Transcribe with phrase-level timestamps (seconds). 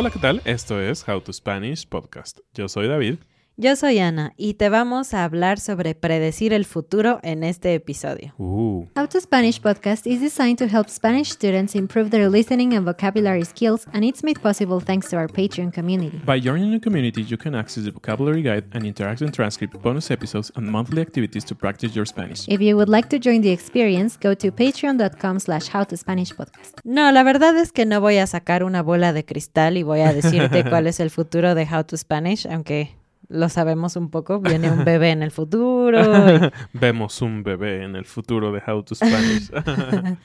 [0.00, 0.40] Hola, ¿qué tal?
[0.46, 2.38] Esto es How to Spanish Podcast.
[2.54, 3.18] Yo soy David.
[3.62, 8.32] Yo soy Ana y te vamos a hablar sobre predecir el futuro en este episodio.
[8.38, 12.86] Uh, How to Spanish podcast is designed to help Spanish students improve their listening and
[12.86, 16.18] vocabulary skills, and it's made possible thanks to our Patreon community.
[16.24, 20.50] by joining the community, you can access the vocabulary guide and interactive transcript, bonus episodes,
[20.56, 22.48] and monthly activities to practice your Spanish.
[22.48, 26.80] If you would like to join the experience, go to patreon.com slash howtospanishpodcast.
[26.84, 30.00] No, la verdad es que no voy a sacar una bola de cristal y voy
[30.00, 32.98] a decirte cuál es el futuro de How to Spanish, aunque
[33.30, 34.40] lo sabemos un poco.
[34.40, 36.00] Viene un bebé en el futuro.
[36.46, 39.50] y- Vemos un bebé en el futuro de How to Spanish.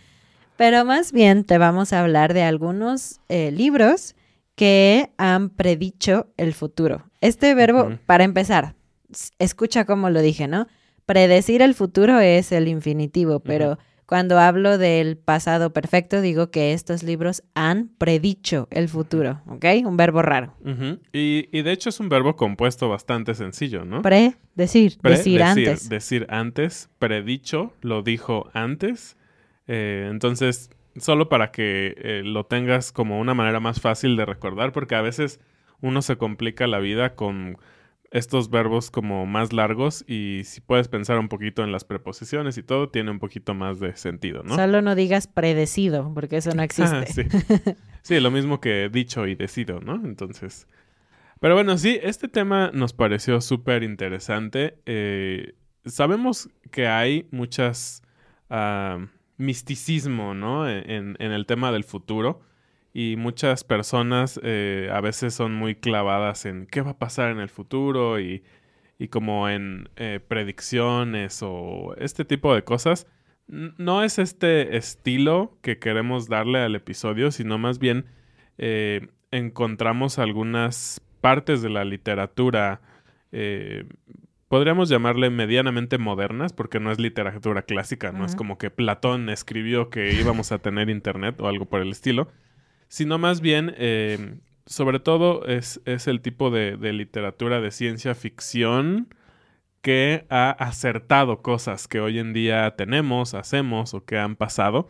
[0.58, 4.16] Pero más bien te vamos a hablar de algunos eh, libros
[4.56, 7.04] que han predicho el futuro.
[7.20, 8.76] Este verbo, para empezar,
[9.38, 10.68] escucha cómo lo dije, ¿no?
[11.06, 17.04] Predecir el futuro es el infinitivo, pero cuando hablo del pasado perfecto, digo que estos
[17.04, 19.66] libros han predicho el futuro, ¿ok?
[19.86, 20.54] Un verbo raro.
[21.12, 24.02] Y, y de hecho es un verbo compuesto bastante sencillo, ¿no?
[24.02, 24.36] Pre-
[25.10, 25.90] decir antes.
[25.90, 29.18] Decir antes, predicho, lo dijo antes.
[29.68, 34.72] Eh, entonces, solo para que eh, lo tengas como una manera más fácil de recordar,
[34.72, 35.40] porque a veces
[35.82, 37.58] uno se complica la vida con
[38.12, 42.64] estos verbos como más largos y si puedes pensar un poquito en las preposiciones y
[42.64, 44.56] todo, tiene un poquito más de sentido, ¿no?
[44.56, 46.96] Solo no digas predecido, porque eso no existe.
[46.98, 47.24] Ah, sí.
[48.06, 49.96] Sí, lo mismo que dicho y decido, ¿no?
[49.96, 50.68] Entonces.
[51.40, 54.78] Pero bueno, sí, este tema nos pareció súper interesante.
[54.86, 55.56] Eh,
[55.86, 58.04] sabemos que hay muchas
[58.52, 60.70] ah, misticismo, ¿no?
[60.70, 62.42] En, en el tema del futuro.
[62.97, 67.41] Y muchas personas eh, a veces son muy clavadas en qué va a pasar en
[67.41, 68.41] el futuro y,
[68.97, 73.06] y como en eh, predicciones o este tipo de cosas.
[73.47, 78.06] No es este estilo que queremos darle al episodio, sino más bien
[78.57, 82.79] eh, encontramos algunas partes de la literatura,
[83.33, 83.83] eh,
[84.47, 89.89] podríamos llamarle medianamente modernas, porque no es literatura clásica, no es como que Platón escribió
[89.89, 92.29] que íbamos a tener internet o algo por el estilo,
[92.88, 98.16] sino más bien, eh, sobre todo, es, es el tipo de, de literatura de ciencia
[98.16, 99.07] ficción
[99.85, 104.90] que ha acertado cosas que hoy en día tenemos, hacemos o que han pasado.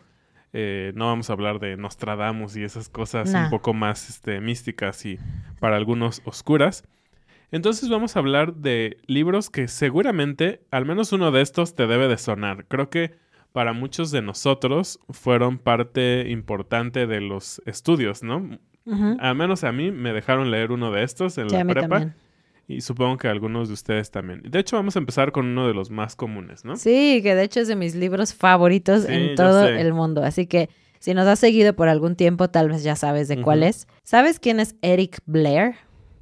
[0.54, 5.04] Eh, no vamos a hablar de Nostradamus y esas cosas un poco más este, místicas
[5.04, 5.18] y
[5.60, 6.88] para algunos oscuras.
[7.50, 12.08] Entonces vamos a hablar de libros que seguramente, al menos uno de estos, te debe
[12.08, 12.64] de sonar.
[12.66, 13.14] Creo que
[13.56, 18.50] para muchos de nosotros fueron parte importante de los estudios, ¿no?
[19.18, 21.88] Al menos a mí me dejaron leer uno de estos en Sí, la prepa.
[21.88, 22.14] también.
[22.68, 24.42] Y supongo que algunos de ustedes también.
[24.46, 26.76] De hecho, vamos a empezar con uno de los más comunes, ¿no?
[26.76, 30.22] Sí, que de hecho es de mis libros favoritos Sí, en todo el mundo.
[30.22, 30.68] Así que
[30.98, 33.88] si nos has seguido por algún tiempo, tal vez ya sabes de cuál es.
[34.02, 35.76] ¿Sabes quién es Eric Blair?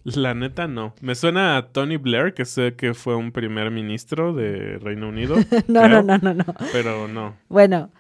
[0.05, 0.95] La neta no.
[1.01, 5.37] Me suena a Tony Blair, que sé que fue un primer ministro de Reino Unido.
[5.69, 6.45] No, creo, no, no, no, no.
[6.73, 7.35] Pero no.
[7.49, 7.91] Bueno,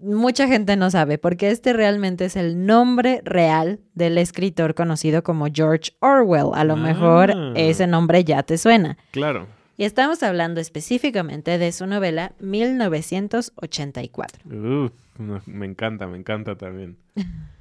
[0.00, 5.46] mucha gente no sabe porque este realmente es el nombre real del escritor conocido como
[5.52, 6.50] George Orwell.
[6.54, 6.76] A lo Ah.
[6.76, 8.96] mejor ese nombre ya te suena.
[9.10, 9.46] Claro.
[9.76, 14.40] Y estamos hablando específicamente de su novela 1984.
[14.46, 14.88] Uh,
[15.18, 16.96] no, me encanta, me encanta también.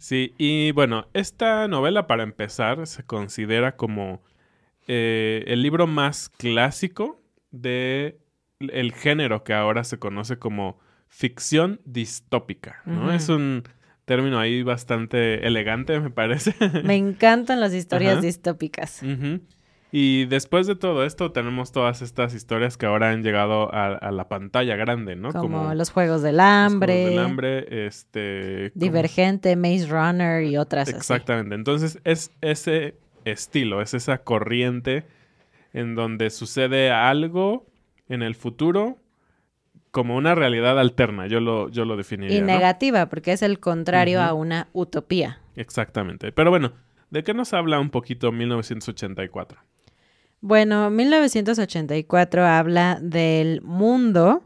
[0.00, 4.22] Sí, y bueno, esta novela para empezar se considera como
[4.88, 7.20] eh, el libro más clásico
[7.50, 8.18] de
[8.60, 13.12] el género que ahora se conoce como ficción distópica, ¿no?
[13.12, 13.64] Es un
[14.06, 16.54] término ahí bastante elegante, me parece.
[16.82, 18.22] Me encantan las historias Ajá.
[18.22, 19.02] distópicas.
[19.02, 19.40] Ujú.
[19.92, 24.12] Y después de todo esto tenemos todas estas historias que ahora han llegado a, a
[24.12, 25.32] la pantalla grande, ¿no?
[25.32, 28.70] Como, los Juegos del Los Hambre, Juegos del Hambre, este...
[28.72, 30.96] como- Divergente, Maze Runner y otras así.
[30.96, 31.54] Exactamente.
[31.56, 32.94] Entonces es ese
[33.24, 35.04] estilo, es esa corriente
[35.72, 37.66] en donde sucede algo
[38.08, 38.98] en el futuro
[39.90, 41.26] como una realidad alterna.
[41.26, 42.38] Yo lo, yo lo definiría.
[42.38, 42.46] Y ¿no?
[42.46, 45.40] negativa, porque es el contrario a una utopía.
[45.56, 46.30] Exactamente.
[46.30, 46.72] Pero bueno,
[47.10, 49.58] ¿de qué nos habla un poquito 1984?
[50.42, 54.42] Bueno, 1984 habla del mundo,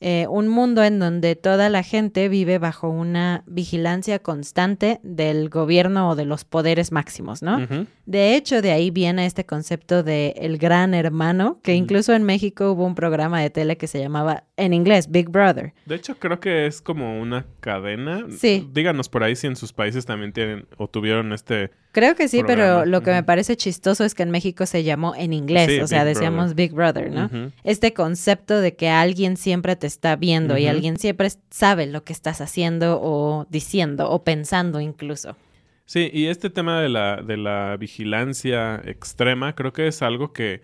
[0.00, 6.08] eh, un mundo en donde toda la gente vive bajo una vigilancia constante del gobierno
[6.08, 7.58] o de los poderes máximos, ¿no?
[8.06, 12.72] De hecho, de ahí viene este concepto de el gran hermano, que incluso en México
[12.72, 15.74] hubo un programa de tele que se llamaba, en inglés, Big Brother.
[15.86, 18.26] De hecho, creo que es como una cadena.
[18.36, 18.68] Sí.
[18.72, 21.70] Díganos por ahí si en sus países también tienen o tuvieron este...
[21.92, 25.14] Creo que sí, pero lo que me parece chistoso es que en México se llamó
[25.16, 26.56] en inglés, Sí, o sea, Big decíamos Brother.
[26.56, 27.52] Big Brother, ¿no?
[27.64, 32.12] Este concepto de que alguien siempre te está viendo y alguien siempre sabe lo que
[32.12, 35.36] estás haciendo o diciendo o pensando incluso.
[35.84, 40.62] Sí, y este tema de la, de la vigilancia extrema creo que es algo que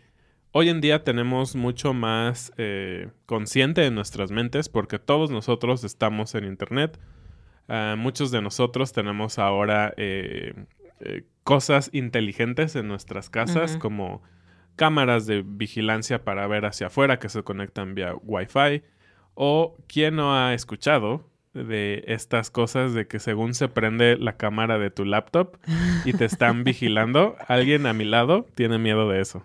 [0.53, 6.35] hoy en día tenemos mucho más eh, consciente en nuestras mentes porque todos nosotros estamos
[6.35, 6.99] en Internet.
[7.69, 10.55] Ah, muchos de nosotros tenemos ahora eh,
[11.01, 14.23] eh, cosas inteligentes en nuestras casas como
[14.77, 18.83] cámaras de vigilancia para ver hacia afuera que se conectan vía Wi-Fi.
[19.37, 21.23] O quién no ha escuchado
[21.55, 25.57] de estas cosas de que según se prende la cámara de tu laptop
[26.05, 29.45] y te están vigilando, alguien a mi lado tiene miedo de eso.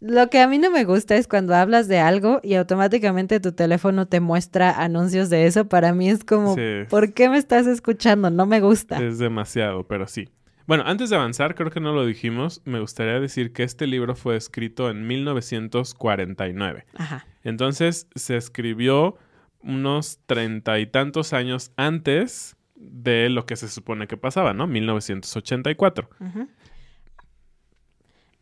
[0.00, 3.52] Lo que a mí no me gusta es cuando hablas de algo y automáticamente tu
[3.52, 5.68] teléfono te muestra anuncios de eso.
[5.68, 6.84] Para mí es como, Sí.
[6.88, 8.30] ¿por qué me estás escuchando?
[8.30, 9.02] No me gusta.
[9.04, 10.30] Es demasiado, pero sí.
[10.66, 14.14] Bueno, antes de avanzar, creo que no lo dijimos, me gustaría decir que este libro
[14.14, 16.86] fue escrito en 1949.
[16.96, 17.26] Ajá.
[17.42, 19.16] Entonces se escribió
[19.62, 24.66] unos treinta y tantos años antes de lo que se supone que pasaba, ¿no?
[24.66, 26.08] 1984.
[26.20, 26.48] Ujú.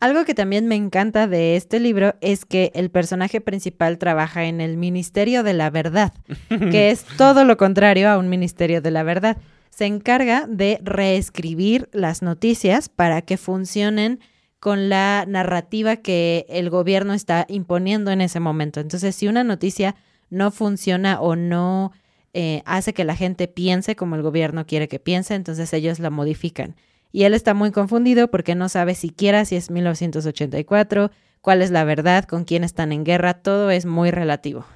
[0.01, 4.61] Algo que también me encanta de este libro es que el personaje principal trabaja en
[4.61, 6.13] el Ministerio de la Verdad,
[6.49, 9.39] que es todo lo contrario a un Ministerio de la Verdad.
[9.71, 14.21] Se encarga de reescribir las noticias para que funcionen
[14.61, 18.79] con la narrativa que el gobierno está imponiendo en ese momento.
[18.79, 19.97] Entonces, si una noticia
[20.31, 21.93] no funciona o no
[22.35, 26.11] eh, hace que la gente piense como el gobierno quiere que piense, entonces ellos la
[26.11, 26.77] modifican.
[27.11, 31.11] Y él está muy confundido porque no sabe siquiera si es 1984,
[31.41, 34.67] cuál es la verdad, con quién están en guerra, todo es muy relativo.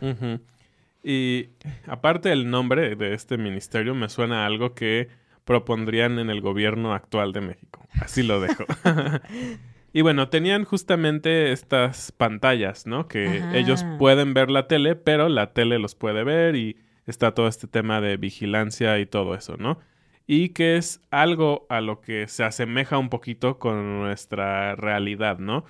[1.04, 1.48] Y
[1.86, 5.08] aparte del nombre de este ministerio, me suena a algo que
[5.44, 7.84] propondrían en el gobierno actual de México.
[8.00, 8.64] Así lo dejo.
[9.92, 13.08] y bueno, tenían justamente estas pantallas, ¿no?
[13.08, 13.56] Que Ajá.
[13.56, 16.76] ellos pueden ver la tele, pero la tele los puede ver y
[17.06, 19.78] está todo este tema de vigilancia y todo eso, ¿no?
[20.26, 25.64] Y que es algo a lo que se asemeja un poquito con nuestra realidad, ¿no?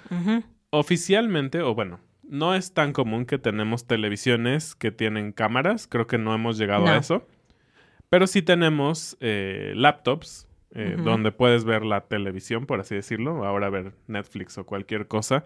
[0.70, 6.18] Oficialmente, o bueno, no es tan común que tenemos televisiones que tienen cámaras, creo que
[6.18, 7.26] no hemos llegado a eso,
[8.08, 13.70] pero sí tenemos eh, laptops eh, donde puedes ver la televisión, por así decirlo, ahora
[13.70, 15.44] ver Netflix o cualquier cosa,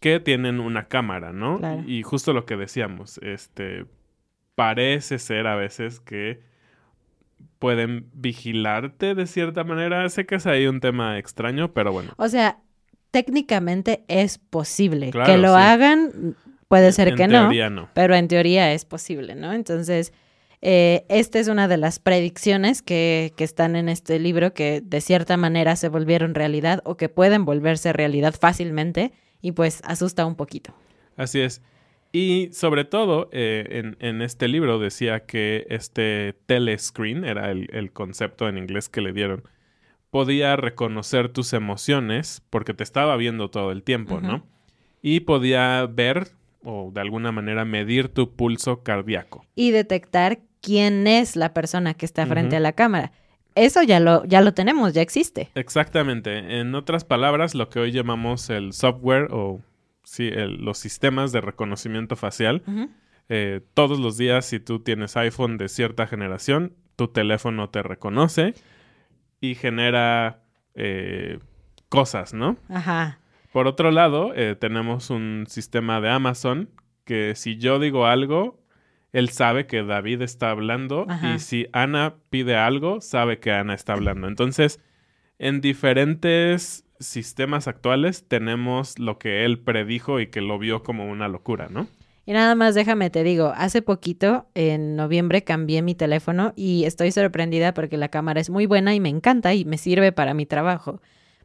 [0.00, 1.58] que tienen una cámara, ¿no?
[1.58, 1.82] Claro.
[1.86, 3.86] Y justo lo que decíamos, este,
[4.54, 6.40] parece ser a veces que
[7.58, 10.08] pueden vigilarte de cierta manera.
[10.08, 12.12] Sé que es ahí un tema extraño, pero bueno.
[12.16, 12.58] O sea,
[13.10, 15.10] técnicamente es posible.
[15.10, 15.62] Claro, que lo sí.
[15.62, 16.36] hagan,
[16.68, 17.88] puede ser en que no, teoría no.
[17.94, 19.52] pero en teoría es posible, ¿no?
[19.52, 20.12] Entonces,
[20.66, 25.02] eh, esta es una de las predicciones que, que están en este libro que de
[25.02, 30.36] cierta manera se volvieron realidad o que pueden volverse realidad fácilmente y pues asusta un
[30.36, 30.74] poquito.
[31.18, 31.60] Así es.
[32.12, 37.92] Y sobre todo, eh, en, en este libro decía que este telescreen, era el, el
[37.92, 39.42] concepto en inglés que le dieron,
[40.08, 44.22] podía reconocer tus emociones porque te estaba viendo todo el tiempo.
[44.22, 44.46] ¿no?
[45.02, 46.28] Y podía ver
[46.62, 49.44] o de alguna manera medir tu pulso cardíaco.
[49.54, 53.12] Y detectar quién es la persona que está frente a la cámara.
[53.54, 55.50] Eso ya lo, ya lo tenemos, ya existe.
[55.54, 56.58] Exactamente.
[56.60, 59.60] En otras palabras, lo que hoy llamamos el software o
[60.02, 62.62] sí, el- los sistemas de reconocimiento facial.
[63.28, 68.54] Eh, todos los días, si tú tienes iPhone de cierta generación, tu teléfono te reconoce
[69.40, 70.40] y genera
[70.74, 71.38] eh,
[71.88, 72.56] cosas, ¿no?
[72.68, 73.20] Ajá.
[73.52, 76.68] Por otro lado, eh, tenemos un sistema de Amazon
[77.04, 78.58] que si yo digo algo,
[79.14, 81.34] él sabe que David está hablando Ajá.
[81.34, 84.26] y si Ana pide algo, sabe que Ana está hablando.
[84.26, 84.80] Entonces,
[85.38, 91.28] en diferentes sistemas actuales tenemos lo que él predijo y que lo vio como una
[91.28, 91.86] locura, ¿no?
[92.26, 97.12] Y nada más déjame te digo, hace poquito, en noviembre, cambié mi teléfono y estoy
[97.12, 100.44] sorprendida porque la cámara es muy buena y me encanta y me sirve para mi
[100.44, 101.00] trabajo.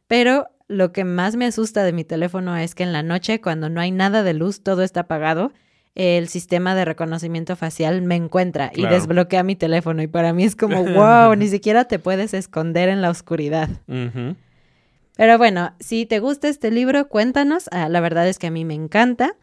[0.07, 3.69] Pero lo que más me asusta de mi teléfono es que en la noche, cuando
[3.69, 5.51] no hay nada de luz, todo está apagado,
[5.95, 10.01] el sistema de reconocimiento facial me encuentra y desbloquea mi teléfono.
[10.01, 13.69] Y para mí es como, wow, ni siquiera te puedes esconder en la oscuridad.
[15.17, 17.67] Pero bueno, si te gusta este libro, cuéntanos.
[17.71, 19.35] Ah, la verdad es que a mí me encanta.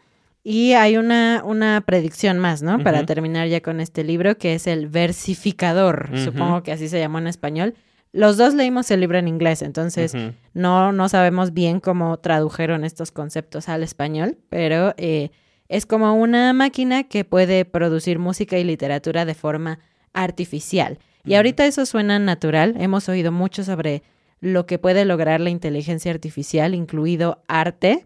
[0.43, 2.79] Y hay una, una predicción más, ¿no?
[2.79, 6.09] Para terminar ya con este libro, que es el versificador.
[6.23, 7.75] Supongo que así se llamó en español.
[8.13, 10.15] Los dos leímos el libro en inglés, entonces
[10.55, 15.33] no, no sabemos bien cómo tradujeron estos conceptos al español, pero eh,
[15.69, 19.79] es como una máquina que puede producir música y literatura de forma
[20.13, 20.99] artificial.
[21.25, 22.75] Y ahorita eso suena natural.
[22.79, 24.03] Hemos oído mucho sobre
[24.41, 28.05] lo que puede lograr la inteligencia artificial, incluido arte,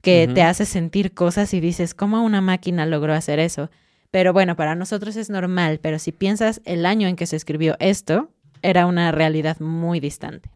[0.00, 3.70] que te hace sentir cosas y dices, ¿cómo una máquina logró hacer eso?
[4.12, 7.76] Pero bueno, para nosotros es normal, pero si piensas el año en que se escribió
[7.80, 8.30] esto,
[8.62, 10.48] era una realidad muy distante.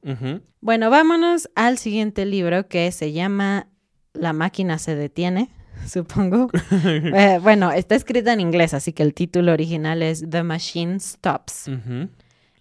[0.60, 3.66] Bueno, vámonos al siguiente libro que se llama
[4.12, 5.50] La máquina se detiene,
[5.86, 6.48] supongo.
[6.82, 11.70] Eh, bueno, está escrita en inglés, así que el título original es The Machine Stops.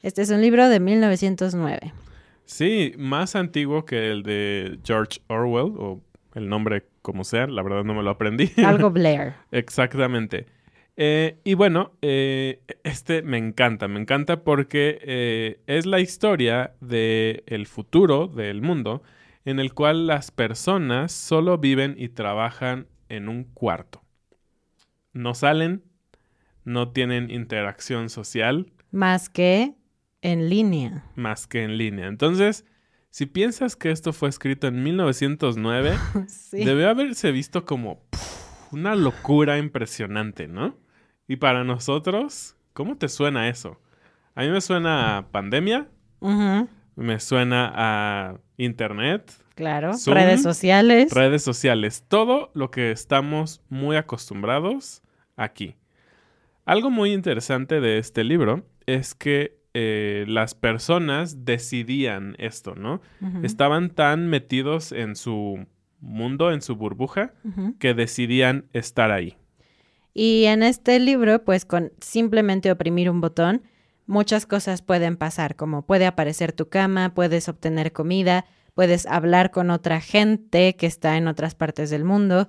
[0.02, 1.94] Este es un libro de 1909.
[2.46, 6.02] Sí, más antiguo que el de George Orwell, o
[6.36, 8.52] el nombre como sea, la verdad no me lo aprendí.
[8.66, 9.34] Algo Blair.
[9.52, 10.48] Exactamente.
[10.98, 17.44] Eh, y bueno, eh, este me encanta, me encanta porque eh, es la historia del
[17.46, 19.02] el futuro del mundo
[19.46, 24.02] en el cual las personas solo viven y trabajan en un cuarto.
[25.14, 25.84] No salen,
[26.64, 29.76] no tienen interacción social Más que
[30.22, 31.04] en línea.
[31.16, 32.08] más que en línea.
[32.08, 32.66] Entonces,
[33.10, 35.98] si piensas que esto fue escrito en 1909,
[36.28, 36.64] Sí.
[36.64, 38.04] Debe haberse visto como
[38.72, 40.78] una locura impresionante, ¿no?
[41.28, 43.80] Y para nosotros, ¿cómo te suena eso?
[44.36, 45.88] A mí me suena a pandemia,
[46.96, 49.94] me suena a internet, claro.
[49.98, 51.12] Zoom, Redes sociales.
[51.12, 55.02] redes sociales, todo lo que estamos muy acostumbrados
[55.36, 55.76] aquí.
[56.66, 63.02] Algo muy interesante de este libro es que eh, las personas decidían esto, ¿no?
[63.44, 65.66] Estaban tan metidos en su
[66.00, 67.34] mundo, en su burbuja,
[67.80, 69.36] que decidían estar ahí.
[70.14, 73.64] Y en este libro, pues con simplemente oprimir un botón,
[74.08, 78.46] muchas cosas pueden pasar, como puede aparecer tu cama, puedes obtener comida,
[78.80, 82.48] puedes hablar con otra gente que está en otras partes del mundo.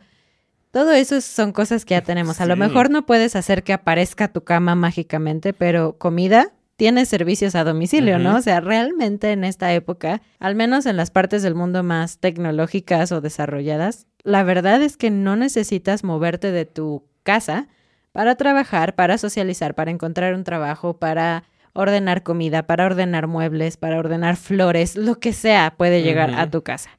[0.71, 2.41] Todo eso son cosas que ya tenemos.
[2.41, 7.57] A lo mejor no puedes hacer que aparezca tu cama mágicamente, pero comida tiene servicios
[7.57, 8.37] a domicilio, ¿no?
[8.37, 13.11] O sea, realmente en esta época, al menos en las partes del mundo más tecnológicas
[13.11, 17.67] o desarrolladas, la verdad es que no necesitas moverte de tu casa
[18.13, 23.99] para trabajar, para socializar, para encontrar un trabajo, para ordenar comida, para ordenar muebles, para
[23.99, 26.91] ordenar flores, lo que sea puede llegar a tu casa.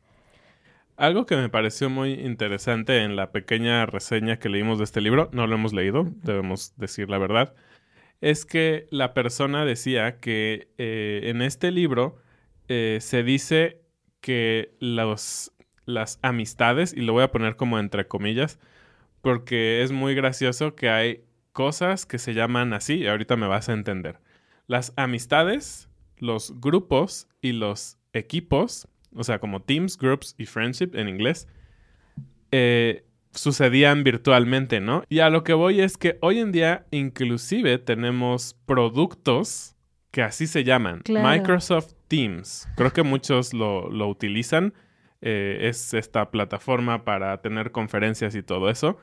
[0.98, 5.30] Algo que me pareció muy interesante en la pequeña reseña que leímos de este libro,
[5.32, 7.56] no lo hemos leído, debemos decir la verdad,
[8.22, 12.18] es que la persona decía que eh, en este libro
[12.68, 13.82] eh, se dice
[14.22, 15.52] que los,
[15.86, 18.60] las amistades, y lo voy a poner como entre comillas,
[19.22, 23.70] porque es muy gracioso que hay cosas que se llaman así, y ahorita me vas
[23.70, 24.20] a entender.
[24.72, 31.10] Las amistades, los grupos y los equipos, o sea, como teams, groups y friendship en
[31.10, 31.46] inglés,
[32.52, 35.04] eh, sucedían virtualmente, ¿no?
[35.10, 39.76] Y a lo que voy es que hoy en día inclusive tenemos productos
[40.12, 41.28] que así se llaman, Claro.
[41.28, 42.68] Microsoft Teams.
[42.78, 44.74] Creo que muchos lo, lo utilizan.
[45.24, 48.98] eh, es esta plataforma para tener conferencias y todo eso.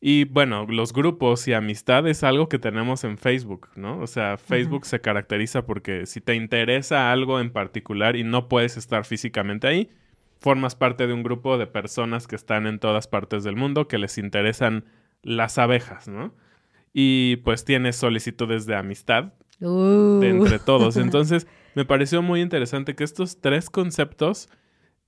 [0.00, 3.98] Y bueno, los grupos y amistad es algo que tenemos en Facebook, ¿no?
[4.00, 8.76] O sea, Facebook se caracteriza porque si te interesa algo en particular y no puedes
[8.76, 9.90] estar físicamente ahí,
[10.38, 13.98] formas parte de un grupo de personas que están en todas partes del mundo que
[13.98, 14.84] les interesan
[15.22, 16.34] las abejas, ¿no?
[16.92, 20.20] Y pues tienes solicitudes de amistad Uh.
[20.20, 20.96] de entre todos.
[20.96, 24.48] Entonces, me pareció muy interesante que estos tres conceptos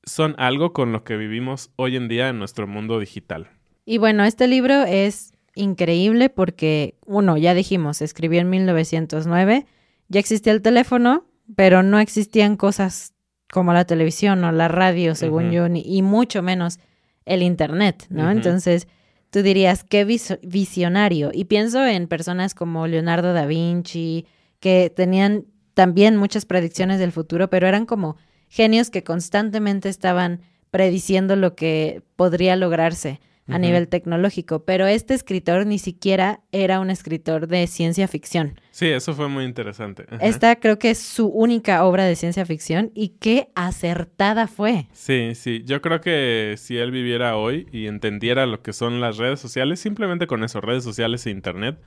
[0.05, 3.51] son algo con lo que vivimos hoy en día en nuestro mundo digital.
[3.91, 9.65] Y bueno, este libro es increíble porque, uno, ya dijimos, escribió en 1909,
[10.09, 11.25] ya existía el teléfono,
[11.57, 13.15] pero no existían cosas
[13.51, 16.79] como la televisión o la radio, según yo, ni- y mucho menos
[17.25, 18.25] el Internet, ¿no?
[18.31, 18.89] Entonces,
[19.31, 21.31] tú dirías, qué vis- visionario.
[21.33, 24.27] Y pienso en personas como Leonardo da Vinci,
[24.61, 28.17] que tenían también muchas predicciones del futuro, pero eran como
[28.51, 34.65] genios que constantemente estaban prediciendo lo que podría lograrse a nivel tecnológico.
[34.65, 38.61] Pero este escritor ni siquiera era un escritor de ciencia ficción.
[38.71, 40.07] Sí, eso fue muy interesante.
[40.11, 40.25] Ajá.
[40.25, 44.87] Esta creo que es su única obra de ciencia ficción y qué acertada fue.
[44.93, 45.63] Sí, sí.
[45.65, 49.81] Yo creo que si él viviera hoy y entendiera lo que son las redes sociales,
[49.81, 51.79] simplemente con eso, redes sociales e internet,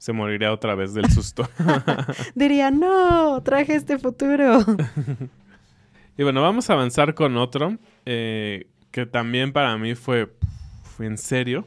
[0.00, 1.46] se moriría otra vez del susto.
[2.34, 4.64] Diría, no, traje este futuro.
[6.16, 7.76] y bueno, vamos a avanzar con otro
[8.06, 10.32] eh, que también para mí fue,
[11.00, 11.66] fue en serio.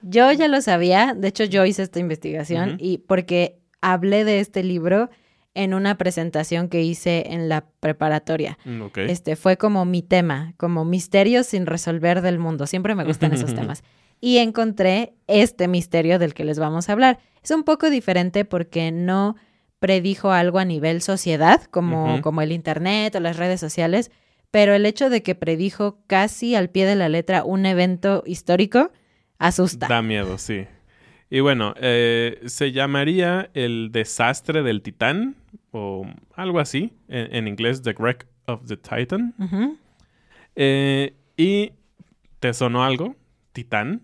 [0.00, 4.62] Yo ya lo sabía, de hecho yo hice esta investigación y porque hablé de este
[4.62, 5.10] libro
[5.52, 8.56] en una presentación que hice en la preparatoria.
[8.64, 8.84] Mm.
[9.00, 12.66] Este fue como mi tema, como misterios sin resolver del mundo.
[12.66, 13.82] Siempre me gustan esos temas.
[14.18, 17.18] Y encontré este misterio del que les vamos a hablar.
[17.42, 19.36] Es un poco diferente porque no
[19.78, 24.10] predijo algo a nivel sociedad, como, como el internet o las redes sociales,
[24.50, 28.90] pero el hecho de que predijo casi al pie de la letra un evento histórico
[29.38, 29.88] asusta.
[29.88, 30.66] Da miedo, sí.
[31.30, 35.36] Y bueno, eh, se llamaría el desastre del titán
[35.70, 36.04] o
[36.34, 39.34] algo así, en, en inglés The Wreck of the Titan.
[40.56, 41.72] Eh, ¿Y
[42.40, 43.14] te sonó algo?
[43.52, 44.02] ¿Titán?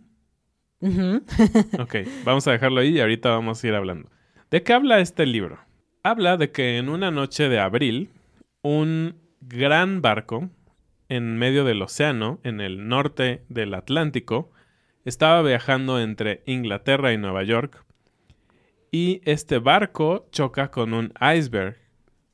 [0.80, 1.22] Ujú.
[1.80, 4.08] Ok, vamos a dejarlo ahí y ahorita vamos a ir hablando.
[4.50, 5.58] ¿De qué habla este libro?
[6.04, 8.10] Habla de que en una noche de abril,
[8.62, 10.50] un gran barco
[11.08, 14.50] en medio del océano, en el norte del Atlántico,
[15.04, 17.84] estaba viajando entre Inglaterra y Nueva York,
[18.90, 21.76] y este barco choca con un iceberg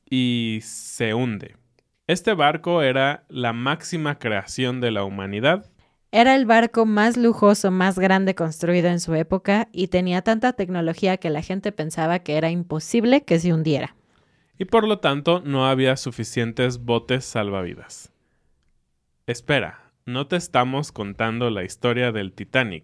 [0.09, 1.55] y se hunde.
[2.07, 5.69] Este barco era la máxima creación de la humanidad
[6.11, 11.17] Era el barco más lujoso, más grande construido en su época y tenía tanta tecnología
[11.17, 13.95] que la gente pensaba que era imposible que se hundiera.
[14.57, 18.11] Y por lo tanto no había suficientes botes salvavidas.
[19.25, 22.83] Espera, no te estamos contando la historia del Titanic,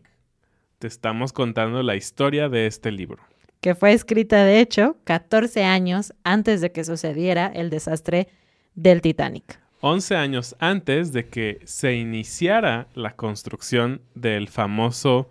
[0.78, 3.24] te estamos contando la historia de este libro.
[3.62, 8.30] que fue escrita de hecho 14 años antes de que sucediera el desastre
[8.74, 9.60] del Titanic.
[9.82, 15.30] 11 años antes de que se iniciara la construcción del famoso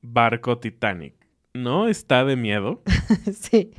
[0.00, 1.14] barco Titanic.
[1.52, 2.82] ¿No está de miedo?
[3.38, 3.72] sí.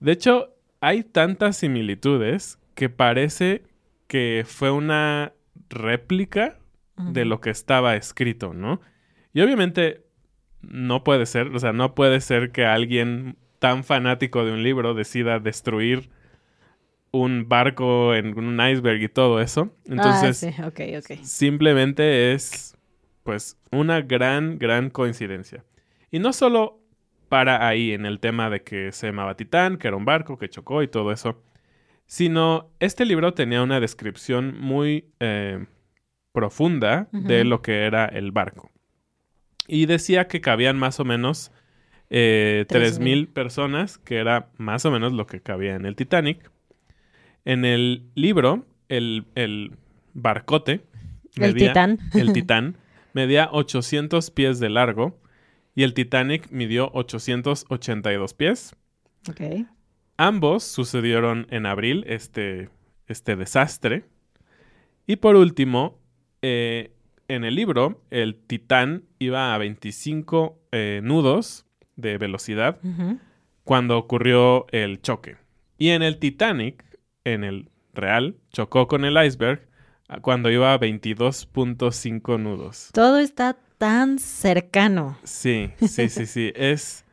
[0.00, 0.55] De hecho,
[0.86, 3.64] hay tantas similitudes que parece
[4.06, 5.32] que fue una
[5.68, 6.60] réplica
[6.96, 8.80] de lo que estaba escrito, ¿no?
[9.32, 10.04] Y obviamente
[10.60, 14.94] no puede ser, o sea, no puede ser que alguien tan fanático de un libro
[14.94, 16.08] decida destruir
[17.10, 19.74] un barco en un iceberg y todo eso.
[19.86, 20.70] Entonces, ah,
[21.02, 22.76] sí, simplemente es
[23.24, 25.64] pues una gran, gran coincidencia.
[26.12, 26.78] Y no solo
[27.28, 30.48] para ahí en el tema de que se llamaba Titán, que era un barco que
[30.48, 31.42] chocó y todo eso,
[32.06, 35.66] sino este libro tenía una descripción muy eh,
[36.32, 38.70] profunda de lo que era el barco.
[39.66, 41.50] Y decía que cabían más o menos
[42.10, 46.50] eh, Tres 3.000 personas, que era más o menos lo que cabía en el Titanic.
[47.44, 49.72] En el libro, el, el
[50.14, 50.82] barcote,
[51.36, 51.98] El medía- Titán.
[52.14, 52.76] el Titán,
[53.12, 55.18] medía 800 pies de largo
[55.76, 58.74] y el Titanic midió 882 pies.
[59.28, 59.66] Ok.
[60.16, 62.70] Ambos sucedieron en abril, este,
[63.06, 64.04] este desastre.
[65.06, 66.00] Y por último,
[66.40, 66.96] eh,
[67.28, 72.80] en el libro, el Titán iba a 25 eh, nudos de velocidad
[73.62, 75.36] cuando ocurrió el choque.
[75.76, 76.84] Y en el Titanic,
[77.24, 79.68] en el real, chocó con el iceberg
[80.08, 82.90] ah, cuando iba a 22.5 nudos.
[82.94, 85.18] Todo está tan cercano.
[85.24, 86.52] Sí, sí, sí, sí.
[86.56, 87.04] Es.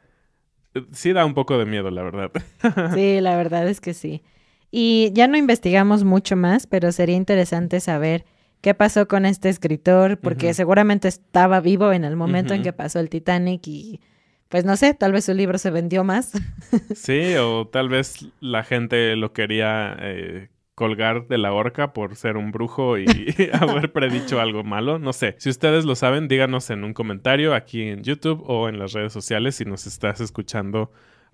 [0.92, 2.32] Sí da un poco de miedo, la verdad.
[2.96, 4.24] Sí, la verdad es que sí.
[4.72, 8.26] Y ya no investigamos mucho más, pero sería interesante saber
[8.62, 13.00] qué pasó con este escritor, porque seguramente estaba vivo en el momento en que pasó
[13.00, 14.02] el Titanic y
[14.50, 16.32] pues no sé, tal vez su libro se vendió más.
[16.96, 22.38] Sí, o tal vez la gente lo quería eh, colgar de la horca por ser
[22.38, 23.06] un brujo y
[23.54, 25.00] haber predicho algo malo.
[25.00, 25.36] No sé.
[25.38, 29.14] Si ustedes lo saben, díganos en un comentario aquí en YouTube o en las redes
[29.14, 30.92] sociales si nos estás escuchando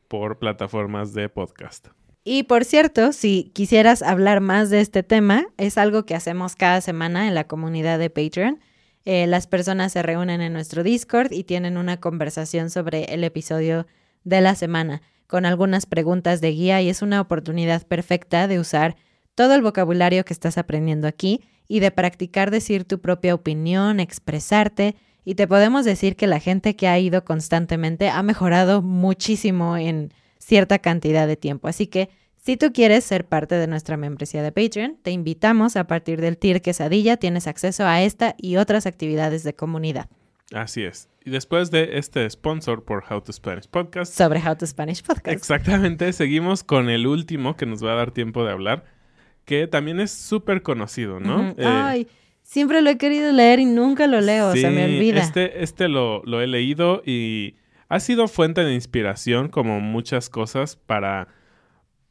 [0.07, 1.87] por plataformas de podcast.
[2.23, 6.81] Y por cierto, si quisieras hablar más de este tema, es algo que hacemos cada
[6.81, 8.59] semana en la comunidad de Patreon.
[9.05, 13.87] Eh, las personas se reúnen en nuestro Discord y tienen una conversación sobre el episodio
[14.25, 18.97] de la semana, con algunas preguntas de guía y es una oportunidad perfecta de usar
[19.39, 24.97] todo el vocabulario que estás aprendiendo aquí y de practicar decir tu propia opinión, expresarte.
[25.23, 30.11] Y te podemos decir que la gente que ha ido constantemente ha mejorado muchísimo en
[30.39, 31.69] cierta cantidad de tiempo.
[31.69, 35.87] Así que si tú quieres ser parte de nuestra membresía de Patreon, te invitamos a
[35.87, 40.09] partir del tier quesadilla, tienes acceso a esta y otras actividades de comunidad.
[40.51, 41.07] Así es.
[41.23, 44.13] Y después de este sponsor por How to Spanish Podcast.
[44.13, 45.27] Sobre How to Spanish Podcast.
[45.29, 48.98] Exactamente, seguimos con el último que nos va a dar tiempo de hablar,
[49.49, 51.37] que también es súper conocido, ¿no?
[51.37, 51.55] Uh -huh.
[51.57, 52.07] eh, Ay,
[52.43, 55.19] siempre lo he querido leer y nunca lo leo, sí, se me olvida.
[55.19, 57.55] Este, este lo, lo he leído y
[57.87, 61.29] ha sido fuente de inspiración como muchas cosas para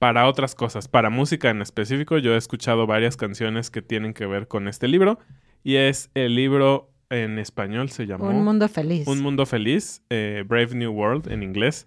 [0.00, 2.18] para otras cosas, para música en específico.
[2.18, 5.20] Yo he escuchado varias canciones que tienen que ver con este libro
[5.62, 9.06] y es el libro en español se llamó Un Mundo Feliz.
[9.06, 11.86] Un Mundo Feliz, eh, Brave New World en inglés,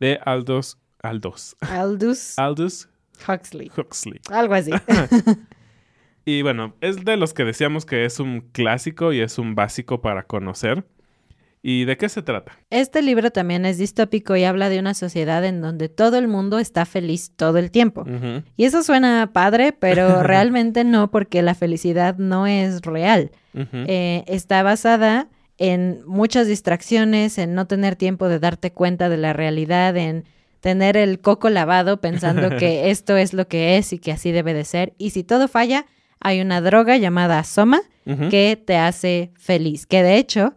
[0.00, 2.88] de Aldous, Aldous, Aldous, Aldous
[3.26, 3.70] Huxley.
[3.76, 4.20] Huxley.
[4.30, 4.70] Algo así.
[6.24, 10.00] y bueno, es de los que decíamos que es un clásico y es un básico
[10.00, 10.84] para conocer.
[11.62, 12.52] ¿Y de qué se trata?
[12.70, 16.58] Este libro también es distópico y habla de una sociedad en donde todo el mundo
[16.58, 18.02] está feliz todo el tiempo.
[18.02, 18.44] Uh -huh.
[18.56, 23.32] Y eso suena padre, pero realmente no, porque la felicidad no es real.
[23.54, 23.84] Uh -huh.
[23.88, 25.28] eh, está basada
[25.58, 30.24] en muchas distracciones, en no tener tiempo de darte cuenta de la realidad, en
[30.60, 34.54] tener el coco lavado pensando que esto es lo que es y que así debe
[34.54, 34.94] de ser.
[34.98, 35.86] Y si todo falla,
[36.20, 38.30] hay una droga llamada Soma Uh -huh.
[38.30, 40.54] que te hace feliz, que de hecho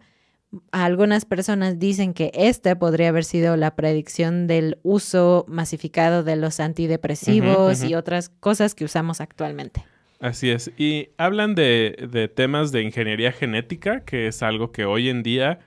[0.70, 6.60] algunas personas dicen que esta podría haber sido la predicción del uso masificado de los
[6.60, 9.84] antidepresivos y otras cosas que usamos actualmente.
[10.18, 10.70] Así es.
[10.78, 15.58] Y hablan de, de temas de ingeniería genética, que es algo que hoy en día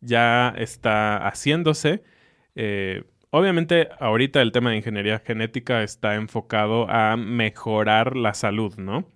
[0.00, 2.02] ya está haciéndose.
[2.54, 9.08] Eh, obviamente, ahorita el tema de ingeniería genética está enfocado a mejorar la salud, ¿no?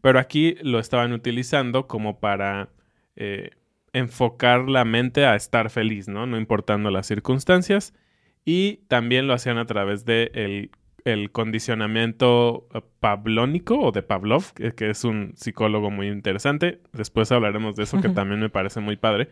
[0.00, 2.70] Pero aquí lo estaban utilizando como para
[3.14, 3.50] eh,
[3.92, 6.24] enfocar la mente a estar feliz, ¿no?
[6.26, 7.92] No importando las circunstancias.
[8.42, 10.70] Y también lo hacían a través de
[11.04, 12.68] el, condicionamiento
[13.00, 16.80] pablónico o de Pavlov, que, es un psicólogo muy interesante.
[16.94, 19.28] Después hablaremos de eso, que también me parece muy padre.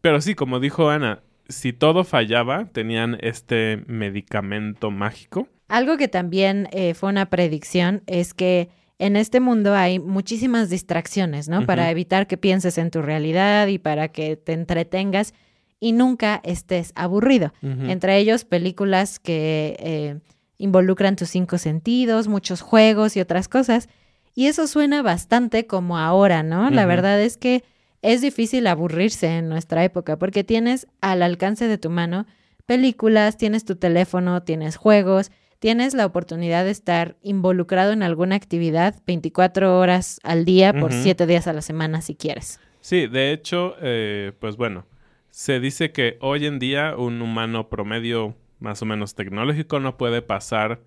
[0.00, 1.20] Pero sí, como dijo Ana,
[1.52, 5.48] si todo fallaba, tenían este medicamento mágico.
[5.68, 11.48] Algo que también eh, fue una predicción es que en este mundo hay muchísimas distracciones,
[11.48, 11.66] ¿no?
[11.66, 15.34] Para evitar que pienses en tu realidad y para que te entretengas
[15.80, 17.52] y nunca estés aburrido.
[17.62, 20.20] Entre ellos, películas que eh,
[20.56, 23.88] involucran tus cinco sentidos, muchos juegos y otras cosas.
[24.34, 26.70] Y eso suena bastante como ahora, ¿no?
[26.70, 27.64] La verdad es que
[28.02, 32.26] es difícil aburrirse en nuestra época porque tienes al alcance de tu mano
[32.66, 38.96] películas, tienes tu teléfono, tienes juegos, tienes la oportunidad de estar involucrado en alguna actividad
[39.06, 41.02] 24 horas al día por Ujú.
[41.02, 42.60] 7 días a la semana si quieres.
[42.80, 44.86] Sí, de hecho, eh, pues bueno,
[45.30, 50.22] se dice que hoy en día un humano promedio más o menos tecnológico no puede
[50.22, 50.80] pasar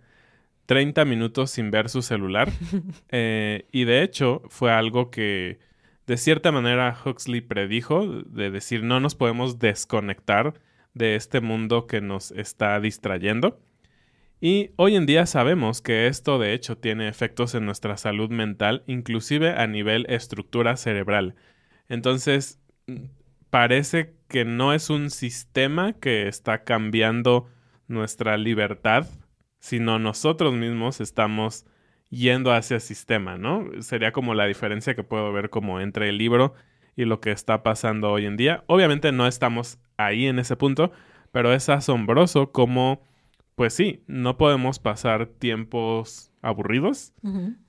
[0.65, 2.49] 30 minutos sin ver su celular.
[3.09, 5.59] Eh, y de hecho fue algo que
[6.07, 10.53] de cierta manera Huxley predijo, de decir no nos podemos desconectar
[10.93, 13.59] de este mundo que nos está distrayendo.
[14.41, 18.83] Y hoy en día sabemos que esto de hecho tiene efectos en nuestra salud mental,
[18.85, 21.35] inclusive a nivel estructura cerebral.
[21.89, 22.59] Entonces,
[23.49, 27.49] parece que no es un sistema que está cambiando
[27.87, 29.07] nuestra libertad,
[29.59, 31.65] sino nosotros mismos estamos
[32.15, 33.69] yendo hacia el sistema, ¿no?
[33.81, 36.53] Sería como la diferencia que puedo ver como entre el libro
[36.95, 38.63] y lo que está pasando hoy en día.
[38.67, 40.91] Obviamente no estamos ahí en ese punto,
[41.31, 43.03] pero es asombroso como,
[43.55, 47.13] pues sí, no podemos pasar tiempos aburridos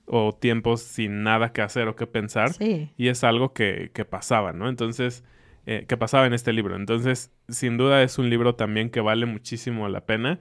[0.05, 2.53] o tiempos sin nada que hacer o que pensar.
[2.53, 2.91] Sí.
[2.95, 4.69] Y es algo que, que pasaba, ¿no?
[4.69, 5.23] Entonces,
[5.65, 6.75] eh, que pasaba en este libro.
[6.75, 10.39] Entonces, sin duda es un libro también que vale muchísimo la pena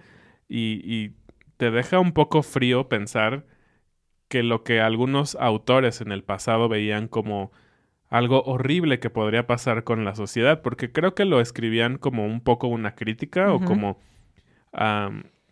[0.49, 1.15] y, y
[1.57, 3.45] te deja un poco frío pensar
[4.29, 7.53] que lo que algunos autores en el pasado veían como
[8.09, 12.41] algo horrible que podría pasar con la sociedad, porque creo que lo escribían como un
[12.41, 13.99] poco una crítica o como,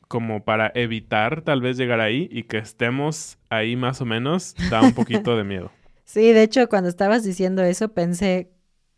[0.08, 4.82] como para evitar tal vez llegar ahí y que estemos ahí más o menos, da
[4.82, 5.70] un poquito de miedo.
[6.06, 8.50] Sí, de hecho, cuando estabas diciendo eso, pensé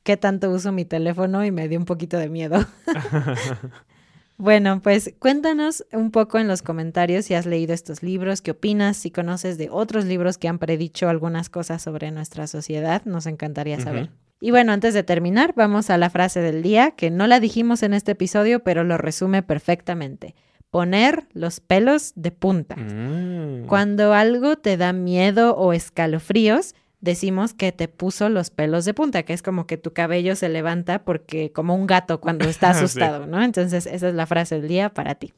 [0.02, 2.58] qué tanto uso mi teléfono y me dio un poquito de miedo.
[4.38, 8.98] Bueno, pues cuéntanos un poco en los comentarios si has leído estos libros, qué opinas,
[8.98, 13.80] si conoces de otros libros que han predicho algunas cosas sobre nuestra sociedad, nos encantaría
[13.80, 14.10] saber.
[14.38, 17.82] Y bueno, antes de terminar, vamos a la frase del día, que no la dijimos
[17.82, 20.34] en este episodio, pero lo resume perfectamente.
[20.70, 22.76] Poner los pelos de punta.
[22.76, 23.66] Mm.
[23.66, 26.74] Cuando algo te da miedo o escalofríos,
[27.06, 30.50] decimos que te puso los pelos de punta, que es como que tu cabello se
[30.50, 32.84] levanta porque como un gato cuando está Sí.
[32.84, 33.42] asustado, ¿no?
[33.42, 35.32] Entonces, esa es la frase del día para ti.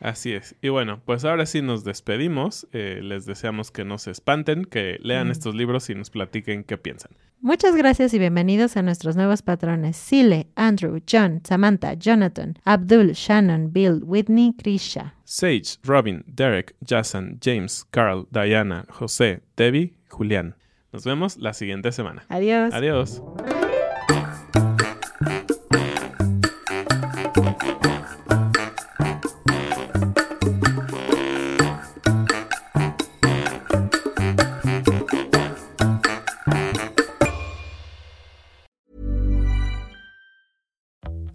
[0.00, 0.54] Así es.
[0.62, 2.66] Y bueno, pues ahora sí nos despedimos.
[2.72, 5.32] Eh, les deseamos que no se espanten, que lean Mm.
[5.32, 7.10] estos libros y nos platiquen qué piensan.
[7.42, 13.72] Muchas gracias y bienvenidos a nuestros nuevos patrones Sile, Andrew, John, Samantha, Jonathan, Abdul, Shannon,
[13.74, 15.14] Bill, Whitney, Krisha.
[15.24, 20.54] Sage, Robin, Derek, Jason, James, Carl, Diana, José, Debbie, Julián.
[20.92, 22.24] Nos vemos la siguiente semana.
[22.28, 22.74] Adiós.
[22.74, 23.22] Adiós.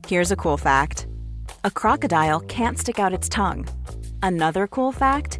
[0.07, 1.07] Here's a cool fact
[1.63, 3.65] a crocodile can't stick out its tongue.
[4.21, 5.39] Another cool fact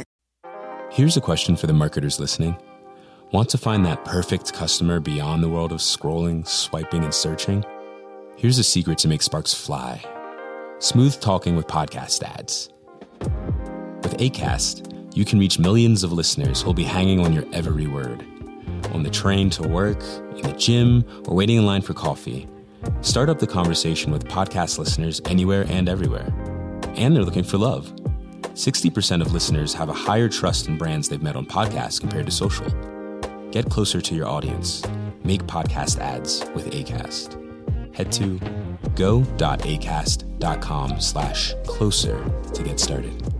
[0.91, 2.53] Here's a question for the marketers listening.
[3.31, 7.63] Want to find that perfect customer beyond the world of scrolling, swiping, and searching?
[8.35, 10.03] Here's a secret to make sparks fly
[10.79, 12.71] smooth talking with podcast ads.
[14.03, 18.25] With ACAST, you can reach millions of listeners who'll be hanging on your every word.
[18.91, 20.03] On the train to work,
[20.35, 22.49] in the gym, or waiting in line for coffee.
[22.99, 26.33] Start up the conversation with podcast listeners anywhere and everywhere.
[26.95, 27.93] And they're looking for love.
[28.41, 32.31] 60% of listeners have a higher trust in brands they've met on podcasts compared to
[32.31, 32.67] social.
[33.51, 34.83] Get closer to your audience.
[35.23, 37.95] Make podcast ads with ACAST.
[37.95, 38.39] Head to
[38.95, 40.19] go.acast.com
[40.99, 42.23] slash closer
[42.53, 43.30] to get started.